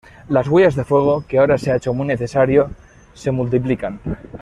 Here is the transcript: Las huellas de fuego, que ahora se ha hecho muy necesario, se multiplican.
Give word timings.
Las 0.29 0.47
huellas 0.47 0.73
de 0.75 0.83
fuego, 0.83 1.25
que 1.27 1.37
ahora 1.37 1.59
se 1.59 1.71
ha 1.71 1.75
hecho 1.75 1.93
muy 1.93 2.07
necesario, 2.07 2.71
se 3.13 3.29
multiplican. 3.29 3.99